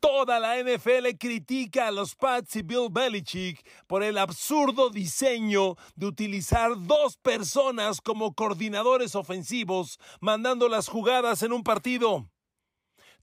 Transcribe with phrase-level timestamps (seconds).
[0.00, 6.06] Toda la NFL critica a los Pats y Bill Belichick por el absurdo diseño de
[6.06, 12.30] utilizar dos personas como coordinadores ofensivos mandando las jugadas en un partido.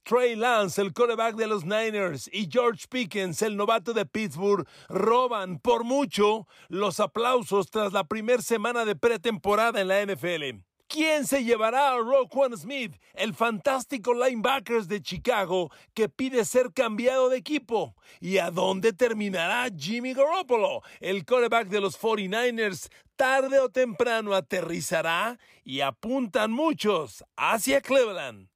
[0.03, 5.59] Trey Lance, el quarterback de los Niners, y George Pickens, el novato de Pittsburgh, roban
[5.59, 10.66] por mucho los aplausos tras la primera semana de pretemporada en la NFL.
[10.87, 17.27] ¿Quién se llevará a Roquan Smith, el fantástico linebackers de Chicago que pide ser cambiado
[17.27, 17.93] de equipo?
[18.21, 22.89] ¿Y a dónde terminará Jimmy Garoppolo, el quarterback de los 49ers?
[23.17, 28.47] Tarde o temprano aterrizará y apuntan muchos hacia Cleveland.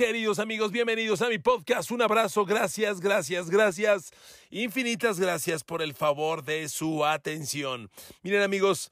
[0.00, 1.90] Queridos amigos, bienvenidos a mi podcast.
[1.90, 4.10] Un abrazo, gracias, gracias, gracias.
[4.48, 7.90] Infinitas gracias por el favor de su atención.
[8.22, 8.90] Miren amigos,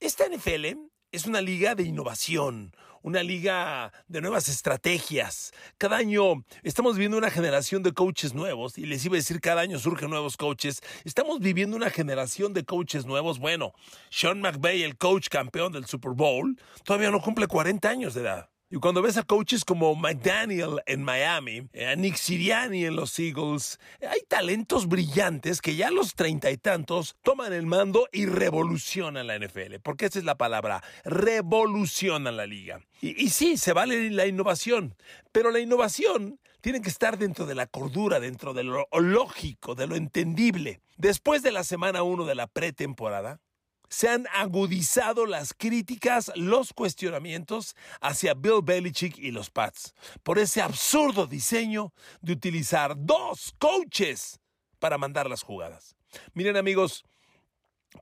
[0.00, 0.78] esta NFL
[1.10, 5.52] es una liga de innovación, una liga de nuevas estrategias.
[5.76, 9.62] Cada año estamos viviendo una generación de coaches nuevos, y les iba a decir cada
[9.62, 10.82] año surgen nuevos coaches.
[11.04, 13.38] Estamos viviendo una generación de coaches nuevos.
[13.38, 13.72] Bueno,
[14.10, 18.50] Sean McVay, el coach campeón del Super Bowl, todavía no cumple 40 años de edad.
[18.70, 23.80] Y cuando ves a coaches como McDaniel en Miami, a Nick Siriani en los Eagles,
[24.06, 29.26] hay talentos brillantes que ya a los treinta y tantos toman el mando y revolucionan
[29.26, 29.76] la NFL.
[29.82, 32.82] Porque esa es la palabra, revolucionan la liga.
[33.00, 34.94] Y, y sí, se vale la innovación,
[35.32, 39.86] pero la innovación tiene que estar dentro de la cordura, dentro de lo lógico, de
[39.86, 40.82] lo entendible.
[40.98, 43.40] Después de la semana 1 de la pretemporada,
[43.88, 50.62] se han agudizado las críticas, los cuestionamientos hacia Bill Belichick y los Pats por ese
[50.62, 54.40] absurdo diseño de utilizar dos coaches
[54.78, 55.96] para mandar las jugadas.
[56.34, 57.04] Miren amigos,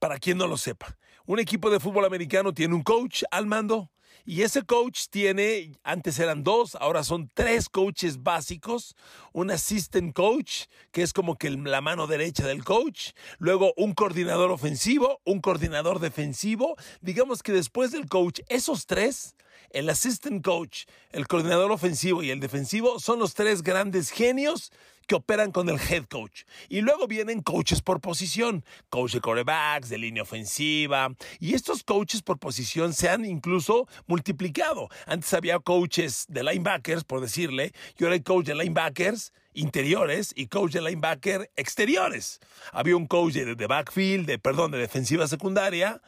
[0.00, 3.90] para quien no lo sepa, un equipo de fútbol americano tiene un coach al mando
[4.26, 8.96] y ese coach tiene, antes eran dos, ahora son tres coaches básicos,
[9.32, 14.50] un assistant coach, que es como que la mano derecha del coach, luego un coordinador
[14.50, 19.36] ofensivo, un coordinador defensivo, digamos que después del coach, esos tres,
[19.70, 24.72] el assistant coach, el coordinador ofensivo y el defensivo, son los tres grandes genios
[25.06, 26.42] que operan con el head coach.
[26.68, 31.14] Y luego vienen coaches por posición, coach de quarterbacks, de línea ofensiva.
[31.40, 34.88] Y estos coaches por posición se han incluso multiplicado.
[35.06, 40.48] Antes había coaches de linebackers, por decirle, y ahora hay coach de linebackers interiores y
[40.48, 42.40] coach de linebacker exteriores.
[42.72, 46.02] Había un coach de, de backfield, de, perdón, de defensiva secundaria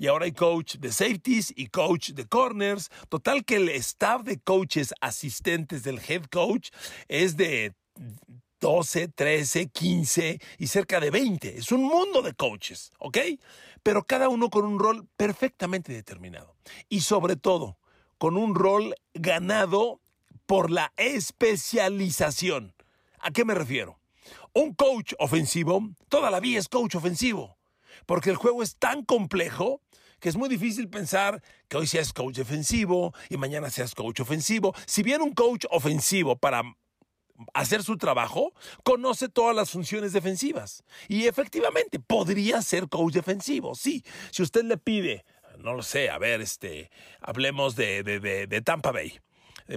[0.00, 2.90] y ahora hay coach de safeties y coach de corners.
[3.10, 6.70] Total que el staff de coaches asistentes del head coach
[7.08, 7.74] es de
[8.60, 11.58] 12, 13, 15 y cerca de 20.
[11.58, 13.18] Es un mundo de coaches, ¿ok?
[13.82, 16.54] Pero cada uno con un rol perfectamente determinado.
[16.88, 17.78] Y sobre todo,
[18.18, 20.00] con un rol ganado
[20.46, 22.74] por la especialización.
[23.20, 23.98] ¿A qué me refiero?
[24.52, 27.56] Un coach ofensivo, toda la vida es coach ofensivo,
[28.04, 29.80] porque el juego es tan complejo
[30.18, 34.74] que es muy difícil pensar que hoy seas coach defensivo y mañana seas coach ofensivo.
[34.86, 36.62] Si bien un coach ofensivo para
[37.54, 38.52] hacer su trabajo,
[38.84, 40.84] conoce todas las funciones defensivas.
[41.08, 44.04] Y efectivamente, podría ser coach defensivo, sí.
[44.30, 45.24] Si usted le pide,
[45.58, 46.90] no lo sé, a ver, este,
[47.20, 49.20] hablemos de, de, de, de Tampa Bay.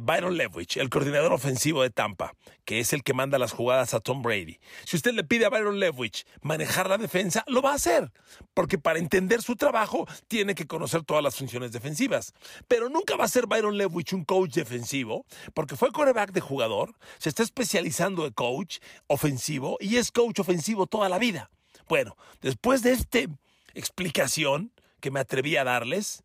[0.02, 2.34] Byron Leftwich, el coordinador ofensivo de Tampa,
[2.66, 4.60] que es el que manda las jugadas a Tom Brady.
[4.86, 8.12] Si usted le pide a Byron Leftwich manejar la defensa, lo va a hacer,
[8.54, 12.34] porque para entender su trabajo tiene que conocer todas las funciones defensivas.
[12.68, 16.96] Pero nunca va a ser Byron Leftwich un coach defensivo, porque fue coreback de jugador,
[17.18, 21.50] se está especializando de coach ofensivo y es coach ofensivo toda la vida.
[21.88, 23.20] Bueno, después de esta
[23.74, 26.24] explicación que me atreví a darles,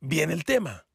[0.00, 0.85] viene el tema.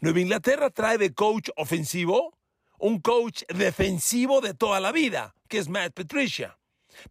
[0.00, 2.38] Nueva Inglaterra trae de coach ofensivo
[2.78, 6.58] un coach defensivo de toda la vida, que es Matt Patricia.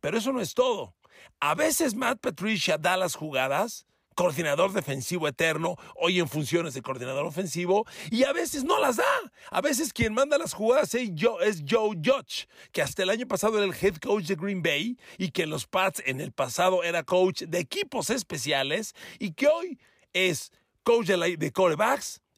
[0.01, 0.95] Pero eso no es todo.
[1.39, 3.85] A veces Matt Patricia da las jugadas,
[4.15, 9.31] coordinador defensivo eterno, hoy en funciones de coordinador ofensivo, y a veces no las da.
[9.51, 13.27] A veces quien manda las jugadas es Joe, es Joe Judge, que hasta el año
[13.27, 16.31] pasado era el head coach de Green Bay y que en los Pats en el
[16.31, 19.79] pasado era coach de equipos especiales y que hoy
[20.11, 20.51] es
[20.83, 21.51] coach de, la, de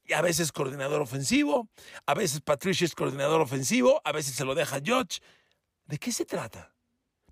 [0.08, 1.70] quarterbacks a veces coordinador ofensivo,
[2.06, 5.20] a veces Patricia es coordinador ofensivo, a veces se lo deja George.
[5.86, 6.74] ¿De qué se trata?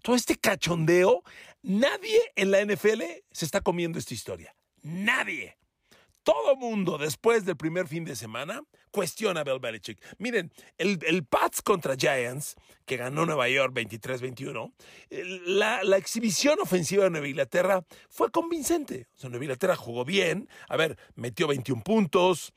[0.02, 1.24] Todo este cachondeo,
[1.62, 3.02] nadie en la NFL
[3.32, 4.56] se está comiendo esta historia.
[4.82, 5.59] Nadie.
[6.30, 8.62] Todo mundo después del primer fin de semana
[8.92, 10.00] cuestiona a Bill Belichick.
[10.20, 12.56] Miren, el, el Pats contra Giants,
[12.86, 14.72] que ganó Nueva York 23-21,
[15.48, 19.08] la, la, exhibición ofensiva de Nueva Inglaterra fue convincente.
[19.16, 20.48] O sea, Nueva Inglaterra jugó bien.
[20.68, 22.54] A ver, metió 21 puntos,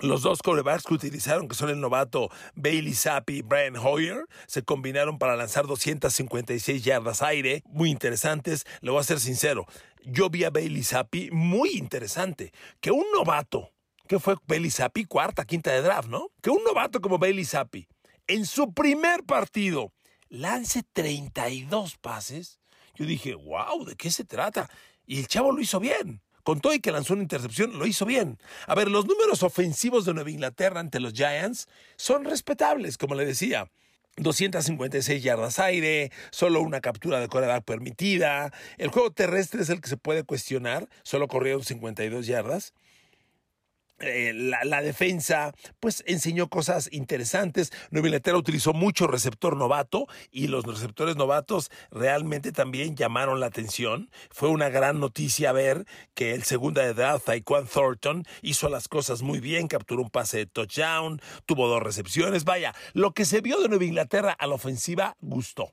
[0.00, 4.62] Los dos corebacks que utilizaron, que son el novato Bailey Zappi y Brian Hoyer, se
[4.62, 8.66] combinaron para lanzar 256 yardas aire, muy interesantes.
[8.80, 9.66] Le voy a ser sincero,
[10.04, 12.52] yo vi a Bailey Zappi muy interesante.
[12.80, 13.70] Que un novato,
[14.08, 16.28] que fue Bailey Zappi, cuarta, quinta de draft, ¿no?
[16.42, 17.86] Que un novato como Bailey Zappi,
[18.26, 19.92] en su primer partido,
[20.28, 22.60] lance 32 pases.
[22.96, 24.68] Yo dije, wow, ¿de qué se trata?
[25.06, 26.23] Y el chavo lo hizo bien.
[26.44, 28.38] Con todo y que lanzó una intercepción, lo hizo bien.
[28.66, 33.24] A ver, los números ofensivos de Nueva Inglaterra ante los Giants son respetables, como le
[33.24, 33.70] decía.
[34.16, 38.52] 256 yardas aire, solo una captura de coreback permitida.
[38.78, 42.74] El juego terrestre es el que se puede cuestionar, solo corrieron 52 yardas.
[44.00, 47.72] Eh, la, defensa, pues enseñó cosas interesantes.
[47.90, 54.10] Nueva Inglaterra utilizó mucho receptor novato y los receptores novatos realmente también llamaron la atención.
[54.30, 59.22] Fue una gran noticia ver que el segunda de edad, Taekwon Thornton, hizo las cosas
[59.22, 62.44] muy bien, capturó un pase de touchdown, tuvo dos recepciones.
[62.44, 65.72] Vaya, lo que se vio de Nueva Inglaterra a la ofensiva gustó.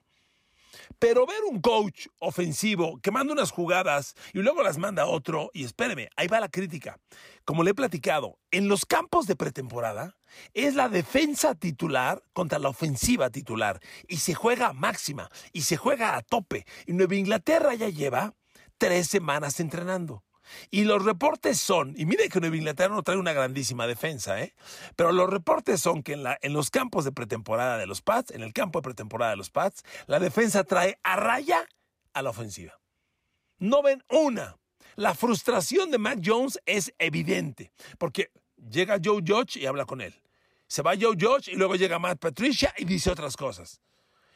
[0.99, 5.63] Pero ver un coach ofensivo que manda unas jugadas y luego las manda otro, y
[5.63, 6.97] espéreme, ahí va la crítica.
[7.45, 10.17] Como le he platicado, en los campos de pretemporada
[10.53, 16.15] es la defensa titular contra la ofensiva titular y se juega máxima y se juega
[16.15, 16.65] a tope.
[16.85, 18.33] Y Nueva Inglaterra ya lleva
[18.77, 20.23] tres semanas entrenando.
[20.69, 24.53] Y los reportes son, y mire que Nueva Inglaterra no trae una grandísima defensa, ¿eh?
[24.95, 28.53] pero los reportes son que en, los campos de pretemporada de los Pats, en el
[28.53, 31.65] campo de pretemporada de los Pats, la defensa trae a raya
[32.13, 32.79] a la ofensiva.
[33.57, 34.57] No ven una.
[34.95, 38.31] La frustración de Mac Jones es evidente, porque
[38.69, 40.13] llega Joe Judge y habla con él.
[40.67, 43.81] Se va Joe Judge y luego llega Matt Patricia y dice otras cosas.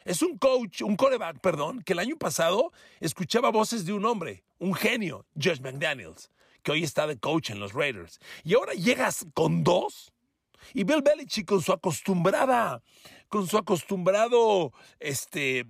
[0.05, 4.43] Es un coach, un coreback, perdón, que el año pasado escuchaba voces de un hombre,
[4.59, 6.29] un genio, Josh McDaniels,
[6.61, 8.19] que hoy está de coach en los Raiders.
[8.43, 10.13] Y ahora llegas con dos.
[10.73, 12.83] Y Bill Belichick con su acostumbrada,
[13.29, 15.65] con su acostumbrado, este,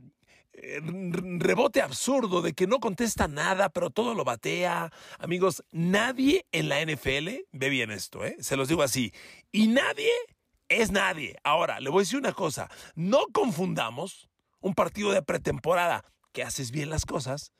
[0.57, 4.91] eh, rebote absurdo de que no contesta nada, pero todo lo batea.
[5.19, 8.35] Amigos, nadie en la NFL ve bien esto, ¿eh?
[8.39, 9.13] Se los digo así.
[9.51, 10.11] Y nadie
[10.69, 11.35] es nadie.
[11.43, 14.29] Ahora, le voy a decir una cosa, no confundamos
[14.59, 17.51] un partido de pretemporada que haces bien las cosas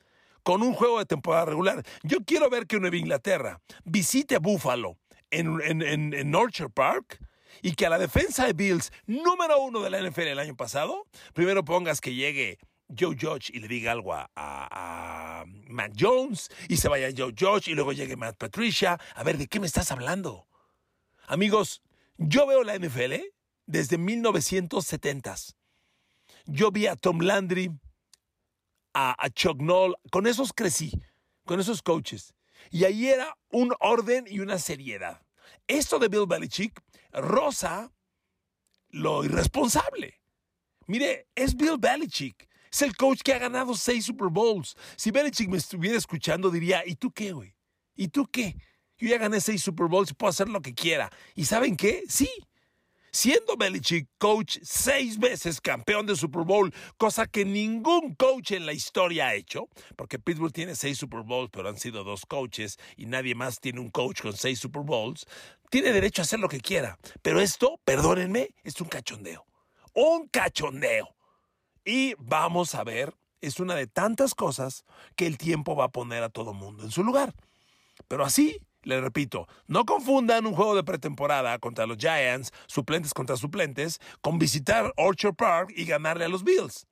[0.43, 1.83] con un juego de temporada regular.
[2.03, 4.97] Yo quiero ver que Nueva Inglaterra visite Buffalo
[5.31, 7.19] en, en, en, Orchard Park
[7.61, 11.07] y que a la defensa de Bills, número uno de la NFL el año pasado,
[11.33, 12.59] primero pongas que llegue
[12.95, 17.69] Joe Judge y le diga algo a, a, Matt Jones y se vaya Joe Judge
[17.69, 18.99] y luego llegue Matt Patricia.
[19.15, 20.47] A ver, ¿de qué me estás hablando?
[21.27, 21.81] Amigos,
[22.17, 23.13] yo veo la NFL
[23.65, 25.35] desde 1970.
[26.45, 27.71] Yo vi a Tom Landry,
[28.93, 30.91] a, Chuck Noll, con esos crecí,
[31.45, 32.33] con esos coaches.
[32.71, 35.21] Y ahí era un orden y una seriedad.
[35.67, 36.81] Esto de Bill Belichick
[37.11, 37.91] rosa
[38.89, 40.21] lo irresponsable.
[40.87, 42.47] Mire, es Bill Belichick.
[42.71, 44.75] Es el coach que ha ganado seis Super Bowls.
[44.95, 47.55] Si Belichick me estuviera escuchando, diría, ¿y tú qué, güey?
[47.95, 48.55] ¿Y tú qué?
[48.97, 51.11] Yo ya gané seis Super Bowls y puedo hacer lo que quiera.
[51.35, 52.03] ¿Y saben qué?
[52.07, 52.29] Sí.
[53.11, 58.73] Siendo Belichick coach seis veces campeón de Super Bowl, cosa que ningún coach en la
[58.73, 63.05] historia ha hecho, porque Pittsburgh tiene seis Super Bowls, pero han sido dos coaches y
[63.05, 65.25] nadie más tiene un coach con seis Super Bowls,
[65.69, 66.97] tiene derecho a hacer lo que quiera.
[67.21, 69.45] Pero esto, perdónenme, es un cachondeo.
[69.93, 71.15] Un cachondeo.
[71.85, 74.83] Y vamos a ver, es una de tantas cosas
[75.15, 77.33] que el tiempo va a poner a todo mundo en su lugar.
[78.09, 83.35] Pero así le repito, no confundan un juego de pretemporada contra los Giants, suplentes contra
[83.35, 86.87] suplentes, con visitar Orchard Park y ganarle a los Bills.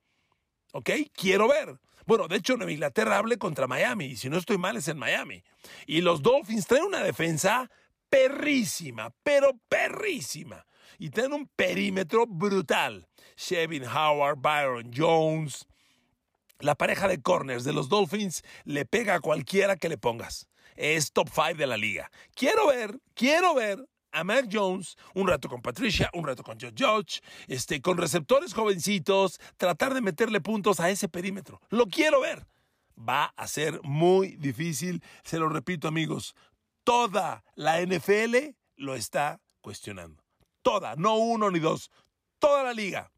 [0.72, 0.90] ¿Ok?
[1.14, 1.78] Quiero ver.
[2.04, 4.98] Bueno, de hecho, Nueva Inglaterra hable contra Miami, y si no estoy mal es en
[4.98, 5.42] Miami.
[5.86, 7.70] Y los Dolphins traen una defensa
[8.10, 10.66] perrísima, pero perrísima.
[10.98, 13.06] Y tienen un perímetro brutal.
[13.36, 15.66] Shevin Howard, Byron Jones.
[16.58, 21.12] La pareja de corners de los Dolphins le pega a cualquiera que le pongas es
[21.12, 22.10] top 5 de la liga.
[22.34, 26.84] Quiero ver, quiero ver a Mac Jones, un rato con Patricia, un rato con George
[26.84, 31.60] Judge, este, con receptores jovencitos, tratar de meterle puntos a ese perímetro.
[31.70, 32.46] Lo quiero ver.
[32.96, 36.36] Va a ser muy difícil, se lo repito amigos,
[36.84, 40.22] toda la NFL lo está cuestionando.
[40.62, 41.90] Toda, no uno ni dos,
[42.38, 43.10] toda la liga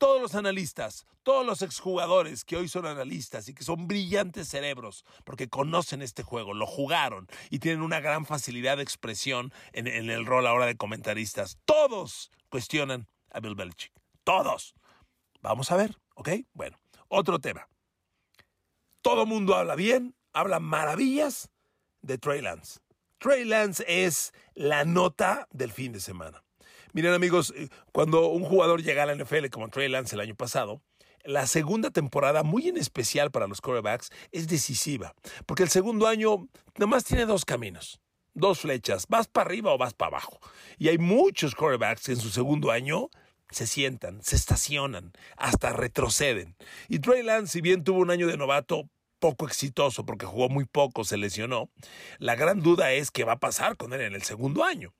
[0.00, 5.04] todos los analistas, todos los exjugadores que hoy son analistas y que son brillantes cerebros
[5.24, 10.24] porque conocen este juego, lo jugaron y tienen una gran facilidad de expresión en, el
[10.24, 13.92] rol ahora de comentaristas, todos cuestionan a Bill Belichick.
[14.24, 14.74] Todos.
[15.42, 16.30] Vamos a ver, ¿ok?
[16.54, 17.68] Bueno, otro tema.
[19.02, 21.50] Todo mundo habla bien, habla maravillas
[22.00, 22.80] de Trey Lance.
[23.18, 26.42] Trey Lance es la nota del fin de semana.
[26.92, 30.34] Miren amigos, eh, cuando un jugador llega a la NFL como Trey Lance el año
[30.34, 30.82] pasado,
[31.24, 35.14] la segunda temporada, muy en especial para los quarterbacks, es decisiva,
[35.46, 38.00] porque el segundo año nomás tiene dos caminos,
[38.34, 40.40] dos flechas, vas para arriba o vas para abajo.
[40.78, 43.10] Y hay muchos quarterbacks que en su segundo año
[43.50, 46.56] se sientan, se estacionan, hasta retroceden.
[46.88, 50.64] Y Trey Lance, si bien tuvo un año de novato poco exitoso porque jugó muy
[50.64, 51.70] poco, se lesionó,
[52.18, 54.94] la gran duda es qué va a pasar con él en el segundo año.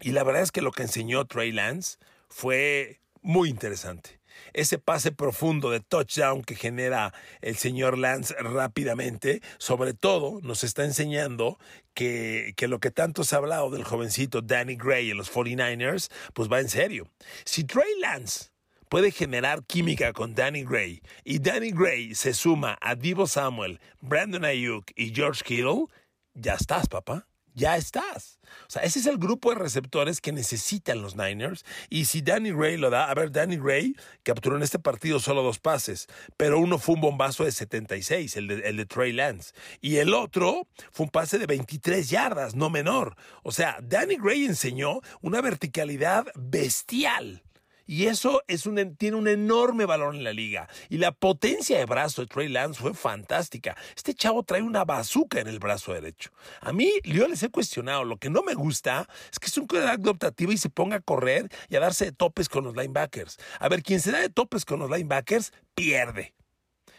[0.00, 4.20] Y la verdad es que lo que enseñó Trey Lance fue muy interesante
[4.52, 10.84] ese pase profundo de touchdown que genera el señor Lance rápidamente, sobre todo nos está
[10.84, 11.58] enseñando
[11.94, 16.10] que, que, lo que tanto se ha hablado del jovencito Danny Gray en los 49ers,
[16.34, 17.08] pues va en serio.
[17.44, 18.50] Si Trey Lance
[18.88, 24.44] puede generar química con Danny Gray y Danny Gray se suma a Divo Samuel, Brandon
[24.44, 25.86] Ayuk y George Kittle,
[26.34, 28.40] ya estás, papá ya estás.
[28.66, 31.64] O sea, ese es el grupo de receptores que necesitan los Niners.
[31.88, 35.42] Y si Danny Ray lo da, a ver, Danny Ray capturó en este partido solo
[35.42, 39.52] dos pases, pero uno fue un bombazo de 76, el de, el de Trey Lance.
[39.80, 43.16] Y el otro fue un pase de 23 yardas, no menor.
[43.42, 47.42] O sea, Danny Gray enseñó una verticalidad bestial.
[47.90, 48.40] Y eso
[48.98, 50.68] tiene un enorme valor en la liga.
[50.88, 53.76] Y la potencia de brazo de Trey Lance fue fantástica.
[53.96, 56.30] Este chavo trae una bazuca en el brazo derecho.
[56.60, 58.04] A mí, yo les he cuestionado.
[58.04, 61.00] Lo que no me gusta es que es un quarterback optativa y se ponga a
[61.00, 63.38] correr y a darse de topes con los linebackers.
[63.58, 66.32] A ver, quien se da de topes con los linebackers, pierde.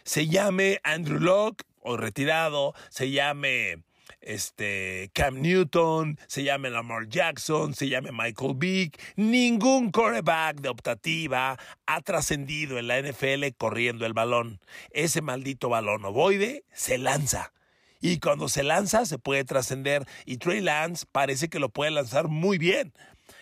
[0.03, 3.81] Se llame Andrew Locke o retirado, se llame
[4.19, 8.99] este, Cam Newton, se llame Lamar Jackson, se llame Michael Vick.
[9.15, 14.59] Ningún quarterback de optativa ha trascendido en la NFL corriendo el balón.
[14.91, 17.53] Ese maldito balón ovoide se lanza.
[18.01, 20.05] Y cuando se lanza se puede trascender.
[20.25, 22.93] Y Trey Lance parece que lo puede lanzar muy bien.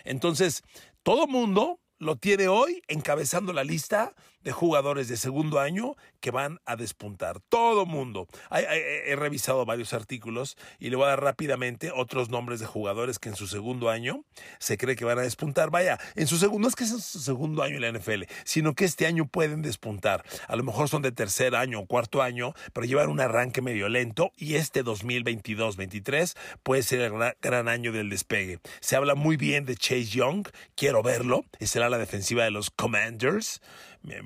[0.04, 0.64] Entonces,
[1.04, 6.60] todo mundo lo tiene hoy encabezando la lista de jugadores de segundo año que van
[6.66, 7.40] a despuntar.
[7.50, 8.28] Todo mundo.
[8.52, 13.30] he revisado varios artículos y le voy a dar rápidamente otros nombres de jugadores que
[13.30, 14.24] en su segundo año
[14.60, 15.70] se cree que van a despuntar.
[15.70, 18.74] Vaya, en su segundo, no es que sea su segundo año en la NFL, sino
[18.74, 20.24] que este año pueden despuntar.
[20.48, 23.90] A lo mejor son de tercer año o cuarto año, pero llevan un arranque medio
[23.90, 28.60] lento y este 2022-23 puede ser el gran año del despegue.
[28.82, 32.70] Se habla muy bien de Chase Young, quiero verlo, es el ala defensiva de los
[32.70, 33.62] Commanders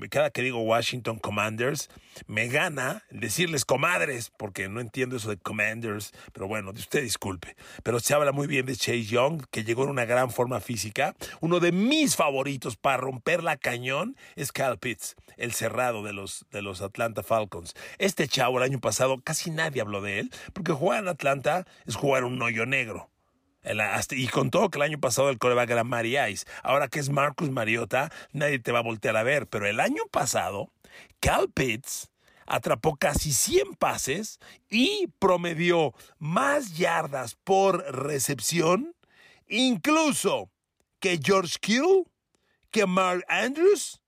[0.09, 1.89] cada que digo Washington Commanders,
[2.27, 7.55] me gana decirles comadres, porque no entiendo eso de Commanders, pero bueno, usted disculpe.
[7.83, 11.15] Pero se habla muy bien de Chase Young, que llegó en una gran forma física.
[11.41, 16.45] Uno de mis favoritos para romper la cañón es Cal Pitts, el cerrado de los,
[16.51, 17.73] de los Atlanta Falcons.
[17.97, 21.95] Este chavo el año pasado casi nadie habló de él, porque jugar en Atlanta es
[21.95, 23.12] jugar un hoyo negro
[24.11, 26.45] y con todo que el año pasado el coreback era Mari Ice.
[26.63, 29.47] Ahora que es Marcus Mariota, nadie te va a voltear a ver.
[29.47, 30.69] Pero el año pasado,
[31.19, 32.09] Cal Pitts
[32.45, 34.39] atrapó casi 100 pases
[34.69, 38.95] y promedió más yardas por recepción,
[39.47, 40.49] incluso
[40.99, 42.03] que George Kittle,
[42.69, 44.02] que Mark Andrews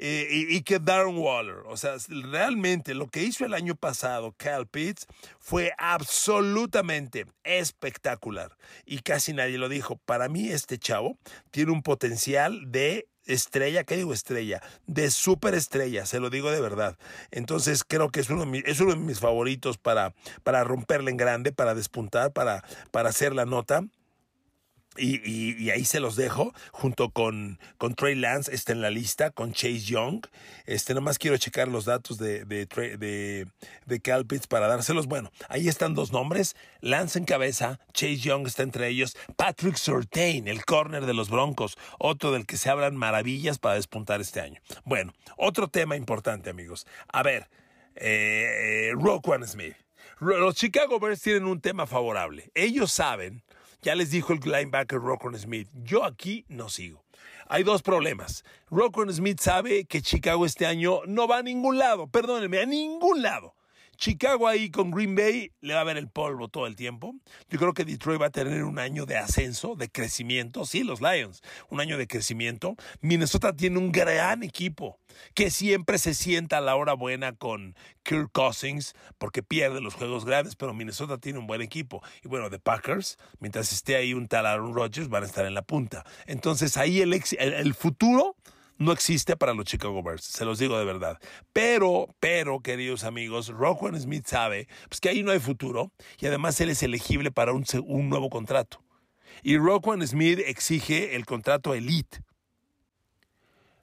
[0.00, 1.64] eh, y, que Darren Waller.
[1.66, 5.06] O sea, realmente lo que hizo el año pasado Cal Pitts
[5.40, 8.56] fue absolutamente espectacular.
[8.86, 9.96] Y casi nadie lo dijo.
[9.96, 11.18] Para mí este chavo
[11.50, 14.62] tiene un potencial de estrella, ¿qué digo estrella?
[14.86, 16.96] De superestrella, se lo digo de verdad.
[17.32, 20.14] Entonces creo que es uno de mis, uno de mis favoritos para,
[20.44, 23.82] para romperle en grande, para despuntar, para, para hacer la nota.
[24.98, 29.52] Y, ahí se los dejo, junto con, con Trey Lance, está en la lista, con
[29.52, 30.26] Chase Young.
[30.66, 33.46] Este, nomás quiero checar los datos de, de, de,
[33.86, 35.06] de Cal Pitts para dárselos.
[35.06, 40.48] Bueno, ahí están dos nombres, Lance en cabeza, Chase Young está entre ellos, Patrick Surtain,
[40.48, 44.60] el corner de los Broncos, otro del que se hablan maravillas para despuntar este año.
[44.84, 46.86] Bueno, otro tema importante, amigos.
[47.08, 47.48] A ver,
[47.94, 49.74] eh, Roquan Smith.
[50.20, 52.50] Los Chicago Bears tienen un tema favorable.
[52.54, 53.42] Ellos saben
[53.88, 57.02] ya les dijo el linebacker Rockon Smith, yo aquí no sigo.
[57.48, 58.44] Hay dos problemas.
[58.70, 63.22] Rockon Smith sabe que Chicago este año no va a ningún lado, perdónenme, a ningún
[63.22, 63.54] lado.
[63.98, 67.16] Chicago ahí con Green Bay le va a ver el polvo todo el tiempo.
[67.50, 70.64] Yo creo que Detroit va a tener un año de ascenso, de crecimiento.
[70.64, 72.76] Sí, los Lions, un año de crecimiento.
[73.00, 75.00] Minnesota tiene un gran equipo
[75.34, 77.74] que siempre se sienta a la hora buena con
[78.04, 82.00] Kirk Cousins porque pierde los juegos grandes, pero Minnesota tiene un buen equipo.
[82.22, 85.54] Y bueno, de Packers, mientras esté ahí un tal Aaron Rodgers, van a estar en
[85.54, 86.06] la punta.
[86.26, 88.36] Entonces ahí el, el futuro
[88.78, 91.18] no existe para los Chicago Bears, se los digo de verdad.
[91.52, 96.60] Pero, pero, queridos amigos, Roquan Smith sabe pues, que ahí no hay futuro y además
[96.60, 97.64] él es elegible para un,
[98.08, 98.82] nuevo contrato.
[99.42, 102.22] Y Roquan Smith exige el contrato elite.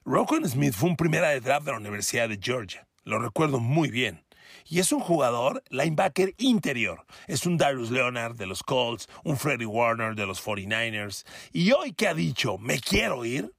[0.06, 3.90] Roquan Smith fue un primera de draft de la Universidad de Georgia, lo recuerdo muy
[3.90, 4.24] bien.
[4.68, 7.06] Y es un jugador linebacker interior.
[7.28, 11.24] Es un Darius Leonard de los Colts, un Freddie Warner de los 49ers.
[11.52, 13.52] Y hoy que ha dicho, me quiero ir,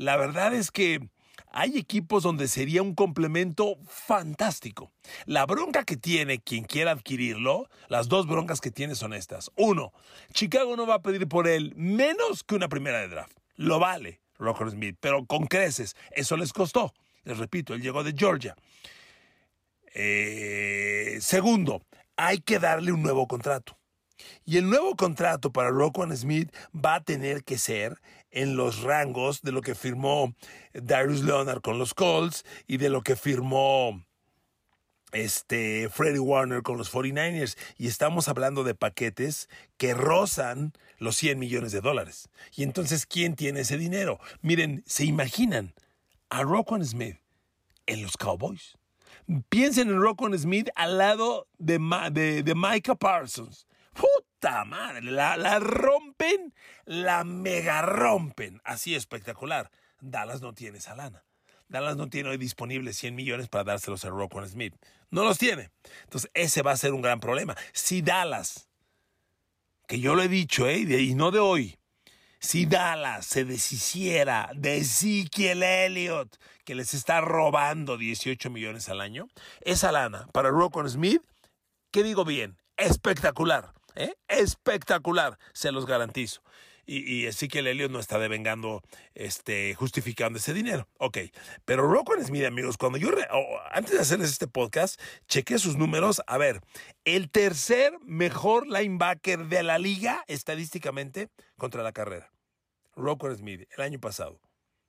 [0.00, 1.06] la verdad es que
[1.52, 4.90] hay equipos donde sería un complemento fantástico.
[5.26, 9.50] La bronca que tiene quien quiera adquirirlo, las dos broncas que tiene son estas.
[9.56, 9.92] Uno,
[10.32, 13.36] Chicago no va a pedir por él menos que una primera de draft.
[13.56, 15.94] Lo vale, Rocker Smith, pero con creces.
[16.12, 16.94] Eso les costó.
[17.24, 18.56] Les repito, él llegó de Georgia.
[19.92, 21.82] Eh, segundo,
[22.16, 23.76] hay que darle un nuevo contrato.
[24.44, 28.00] Y el nuevo contrato para Roquan Smith va a tener que ser
[28.30, 30.34] en los rangos de lo que firmó
[30.72, 34.04] Darius Leonard con los Colts y de lo que firmó
[35.12, 41.38] este Freddie Warner con los 49ers y estamos hablando de paquetes que rozan los 100
[41.38, 42.28] millones de dólares.
[42.54, 44.20] Y entonces, ¿quién tiene ese dinero?
[44.42, 45.74] Miren, ¿se imaginan
[46.28, 47.16] a Roquan Smith
[47.86, 48.76] en los Cowboys?
[49.48, 51.78] Piensen en Roquan Smith al lado de,
[52.12, 53.66] de, de Micah Parsons.
[54.40, 55.02] ¡Puta madre!
[55.02, 56.54] La, rompen,
[56.86, 58.62] la mega rompen.
[58.64, 59.70] Así espectacular.
[60.00, 61.24] Dallas no tiene esa lana.
[61.68, 64.74] Dallas no tiene hoy disponibles 100 millones para dárselos a Roquan Smith.
[65.10, 65.70] No los tiene.
[66.04, 67.54] Entonces, ese va a ser un gran problema.
[67.74, 68.70] Si Dallas,
[69.86, 70.78] que yo lo he dicho, ¿eh?
[70.78, 71.78] y no de hoy,
[72.38, 79.28] si Dallas se deshiciera de Ezekiel Elliott, que les está robando 18 millones al año,
[79.60, 81.20] esa lana para Roquan Smith,
[81.90, 82.56] ¿qué digo bien?
[82.78, 83.74] Espectacular.
[84.00, 84.16] ¿Eh?
[84.28, 86.42] Espectacular, se los garantizo.
[86.86, 88.82] Y, y Ezekiel Elliott no está devengando,
[89.14, 90.88] este, justificando ese dinero.
[90.98, 91.18] Ok,
[91.64, 93.10] pero Roquan Smith, amigos, cuando yo,
[93.70, 96.22] antes de hacerles este podcast, chequé sus números.
[96.26, 96.60] A ver,
[97.04, 102.32] el tercer mejor linebacker de la liga, estadísticamente, contra la carrera.
[102.96, 104.40] Roquan Smith, el año pasado.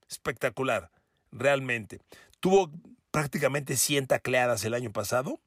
[0.10, 0.90] Espectacular,
[1.32, 2.00] realmente.
[2.40, 2.72] Tuvo
[3.12, 5.40] prácticamente 100 tacleadas el año pasado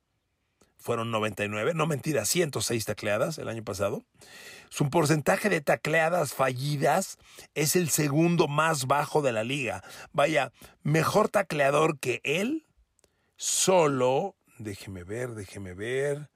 [0.84, 4.04] fueron 99, no mentira, 106 tacleadas el año pasado.
[4.68, 7.16] Su porcentaje de tacleadas fallidas
[7.54, 9.82] es el segundo más bajo de la liga.
[10.12, 12.66] Vaya, mejor tacleador que él,
[13.36, 16.28] solo, déjeme ver, déjeme ver,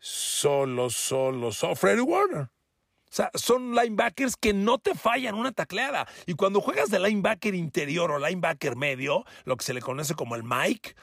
[0.00, 2.42] solo, solo, solo, Freddie Warner.
[2.42, 6.08] O sea, son linebackers que no te fallan una tacleada.
[6.26, 10.34] Y cuando juegas de linebacker interior o linebacker medio, lo que se le conoce como
[10.34, 10.96] el Mike,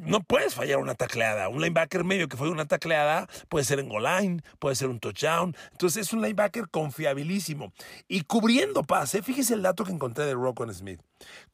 [0.00, 1.48] no puedes fallar una tacleada.
[1.48, 5.00] Un linebacker medio que fue una tacleada puede ser en goal line, puede ser un
[5.00, 5.56] touchdown.
[5.72, 7.72] Entonces es un linebacker confiabilísimo.
[8.08, 11.00] Y cubriendo pase, fíjese el dato que encontré de Rocco Smith.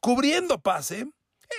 [0.01, 1.07] Cubriendo pase,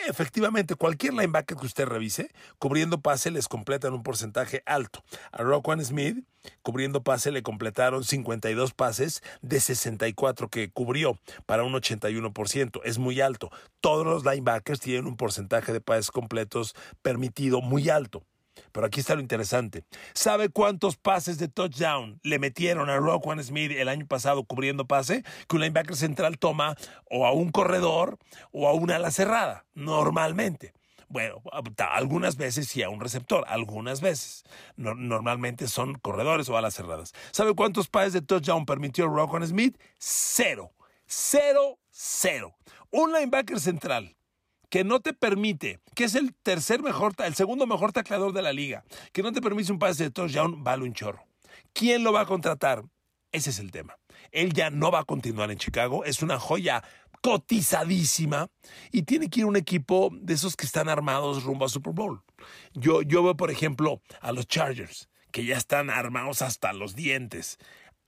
[0.08, 2.30] Efectivamente, cualquier linebacker que usted revise,
[2.60, 5.04] cubriendo pase, les completan un porcentaje alto.
[5.32, 6.24] A Roquan Smith,
[6.62, 12.82] cubriendo pase, le completaron 52 pases de 64 que cubrió para un 81%.
[12.84, 13.50] Es muy alto.
[13.82, 18.24] Todos los linebackers tienen un porcentaje de pases completos permitido muy alto.
[18.72, 19.84] Pero aquí está lo interesante.
[20.14, 25.24] ¿Sabe cuántos pases de touchdown le metieron a Roquan Smith el año pasado cubriendo pase?
[25.48, 26.76] Que un linebacker central toma
[27.10, 28.18] o a un corredor
[28.52, 30.74] o a una ala cerrada, normalmente.
[31.08, 31.42] Bueno,
[31.78, 34.44] algunas veces sí a un receptor, algunas veces.
[34.76, 37.14] normalmente son corredores o alas cerradas.
[37.32, 39.78] ¿Sabe cuántos pases de touchdown permitió Roquan Smith?
[39.98, 40.72] Cero.
[41.06, 42.56] Cero, cero.
[42.90, 44.15] Un linebacker central
[44.76, 48.52] que no te permite, que es el tercer mejor, el segundo mejor tacleador de la
[48.52, 48.84] liga,
[49.14, 51.26] que no te permite un pase de touchdown, vale un chorro.
[51.72, 52.84] ¿Quién lo va a contratar?
[53.32, 53.96] Ese es el tema.
[54.34, 56.84] Él ya no va a continuar en Chicago, es una joya
[57.22, 58.50] cotizadísima
[58.92, 62.22] y tiene que ir un equipo de esos que están armados rumbo a Super Bowl.
[62.74, 67.60] Yo, yo veo, por ejemplo, a los Chargers, que ya están armados hasta los dientes.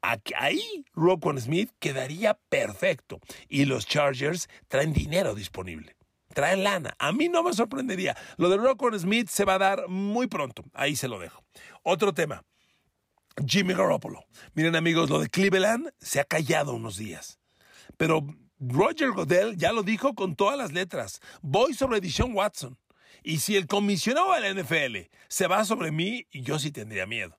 [0.01, 5.96] Ahí Roquan Smith quedaría perfecto y los Chargers traen dinero disponible
[6.37, 6.93] trae lana.
[6.99, 8.15] A mí no me sorprendería.
[8.37, 10.63] Lo de Rockon Smith se va a dar muy pronto.
[10.71, 11.43] Ahí se lo dejo.
[11.81, 12.43] Otro tema.
[13.43, 14.23] Jimmy Garoppolo.
[14.53, 17.39] Miren amigos, lo de Cleveland se ha callado unos días.
[17.97, 18.23] Pero
[18.59, 21.21] Roger Godell ya lo dijo con todas las letras.
[21.41, 22.77] Voy sobre Edition Watson.
[23.23, 27.35] Y si el comisionado de la NFL se va sobre mí, yo sí tendría miedo.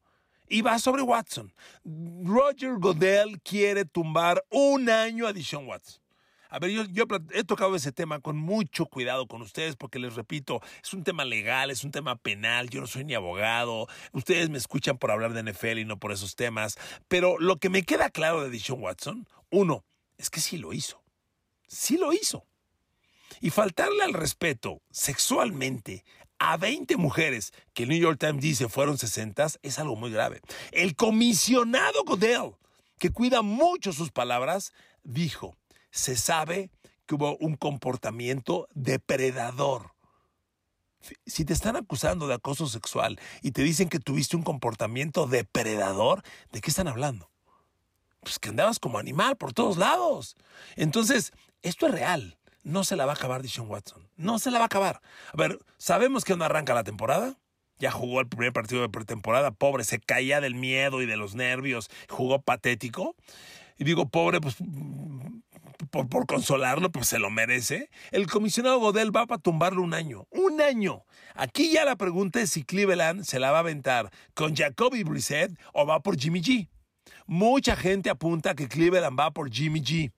[0.49, 1.55] Y va sobre Watson.
[1.85, 6.03] Roger Godell quiere tumbar un año a Edition Watson.
[6.51, 10.63] A ver, yo, he tocado ese tema con mucho cuidado con ustedes porque les repito,
[10.83, 14.57] es un tema legal, es un tema penal, yo no soy ni abogado, ustedes me
[14.57, 18.09] escuchan por hablar de NFL y no por esos temas, pero lo que me queda
[18.09, 19.85] claro de Dishon Watson, uno,
[20.17, 21.03] es que sí lo hizo,
[21.67, 22.47] sí lo hizo.
[23.41, 26.05] Y faltarle al respeto sexualmente
[26.39, 30.41] a 20 mujeres, que el New York Times dice fueron 60, es algo muy grave.
[30.73, 32.55] El comisionado Godell,
[32.99, 35.58] que cuida mucho sus palabras, dijo,
[35.91, 36.71] se sabe
[37.07, 39.93] que hubo un comportamiento depredador.
[41.27, 46.23] Si te están acusando de acoso sexual y te dicen que tuviste un comportamiento depredador,
[46.53, 47.31] ¿de qué están hablando?
[48.21, 50.37] Pues que andabas como animal por todos lados.
[50.77, 52.39] Entonces, esto es real.
[52.63, 54.09] No se la va a acabar Dishon Watson.
[54.17, 55.01] No se la va a acabar.
[55.33, 57.39] A ver, sabemos que no arranca la temporada.
[57.79, 59.53] Ya jugó el primer partido de pretemporada.
[59.53, 61.89] Pobre, se caía del miedo y de los nervios.
[62.11, 63.15] Jugó patético.
[63.79, 64.57] Y digo, pobre, pues
[65.89, 67.91] por, consolarlo, pues se lo merece.
[68.11, 70.27] El comisionado Godel va para tumbarlo un año.
[70.31, 71.05] ¡Un año!
[71.35, 75.59] Aquí ya la pregunta es si Cleveland se la va a aventar con Jacoby Brissett
[75.73, 76.69] o va por Jimmy G.
[77.27, 80.13] Mucha gente apunta que Cleveland va por Jimmy G.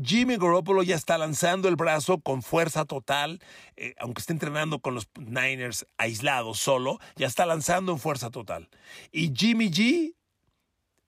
[0.00, 3.40] Jimmy Garoppolo ya está lanzando el brazo con fuerza total,
[3.76, 8.68] eh, aunque esté entrenando con los Niners aislados solo, ya está lanzando en fuerza total.
[9.10, 10.14] Y Jimmy G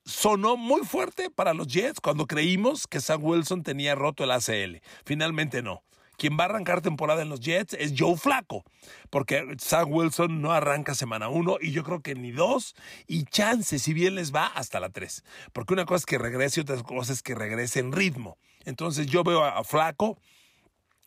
[0.05, 4.81] sonó muy fuerte para los Jets cuando creímos que Sam Wilson tenía roto el ACL.
[5.05, 5.83] Finalmente no.
[6.17, 8.63] Quien va a arrancar temporada en los Jets es Joe Flaco,
[9.09, 12.75] porque Sam Wilson no arranca semana uno y yo creo que ni dos,
[13.07, 15.23] y chance, si bien les va, hasta la tres.
[15.53, 18.37] Porque una cosa es que regrese y otra cosa es que regrese en ritmo.
[18.63, 20.17] Entonces yo veo a, Flaco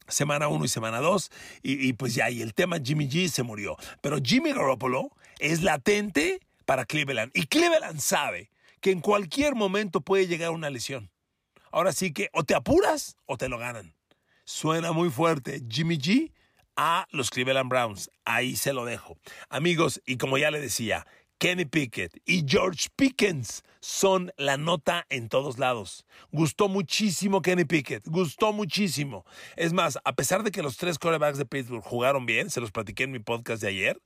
[0.08, 1.30] semana uno y semana dos,
[1.62, 3.76] y, y, pues ya, y el tema Jimmy G se murió.
[4.00, 8.50] Pero Jimmy Garoppolo es latente para Cleveland, y Cleveland sabe
[8.86, 11.10] que en cualquier momento puede llegar una lesión.
[11.72, 13.96] Ahora sí que o te apuras o te lo ganan.
[14.44, 16.32] Suena muy fuerte Jimmy G
[16.76, 18.12] a los Cleveland Browns.
[18.24, 19.18] Ahí se lo dejo.
[19.48, 21.04] Amigos, y como ya le decía,
[21.38, 26.06] Kenny Pickett y George Pickens son la nota en todos lados.
[26.30, 29.24] Gustó muchísimo Kenny Pickett, gustó muchísimo.
[29.56, 32.70] Es más, a pesar de que los tres quarterbacks de Pittsburgh jugaron bien, se los
[32.70, 34.00] platiqué en mi podcast de ayer,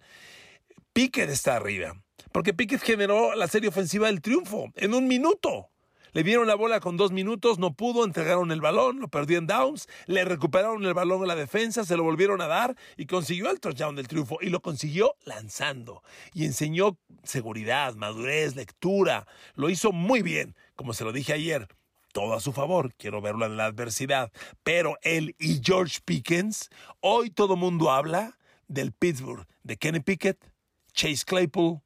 [0.95, 2.01] Pickett está arriba.
[2.33, 5.71] Porque Pickett generó la serie ofensiva del triunfo en un minuto.
[6.13, 9.47] Le dieron la bola con dos minutos, no pudo, entregaron el balón, lo perdió en
[9.47, 13.49] downs, le recuperaron el balón a la defensa, se lo volvieron a dar y consiguió
[13.51, 14.39] el touchdown del triunfo.
[14.41, 16.03] Y lo consiguió lanzando.
[16.35, 19.27] Y enseñó seguridad, madurez, lectura.
[19.55, 21.69] Lo hizo muy bien, como se lo dije ayer.
[22.13, 24.33] Todo a su favor, quiero verlo en la adversidad.
[24.65, 30.45] Pero él y George Pickens, hoy todo mundo habla del Pittsburgh, de Kenny Pickett,
[30.93, 31.81] Chase Claypool,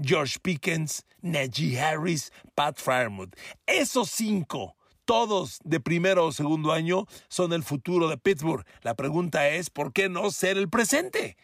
[0.00, 3.34] George Pickens, Najee Harris, Pat Fryermuth.
[3.66, 8.64] Esos cinco, todos de primero o segundo año, son el futuro de Pittsburgh.
[8.82, 11.36] La pregunta es, ¿por qué no ser el presente?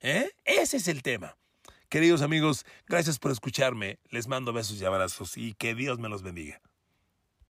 [0.00, 0.30] ¿Eh?
[0.44, 1.36] Ese es el tema.
[1.88, 3.98] Queridos amigos, gracias por escucharme.
[4.08, 6.60] Les mando besos y abrazos y que Dios me los bendiga.